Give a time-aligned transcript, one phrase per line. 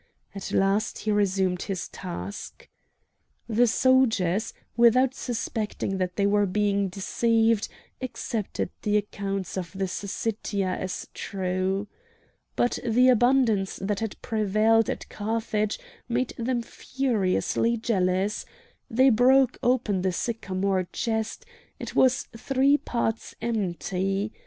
[0.33, 2.67] At last he resumed his task.
[3.47, 7.67] The soldiers, without suspecting that they were being deceived,
[8.01, 11.87] accepted the accounts of the Syssitia as true.
[12.55, 15.77] But the abundance that had prevailed at Carthage
[16.09, 18.43] made them furiously jealous.
[18.89, 21.45] They broke open the sycamore chest;
[21.77, 24.33] it was three parts empty.